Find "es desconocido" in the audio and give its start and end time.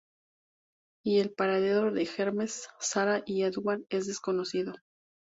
3.91-4.73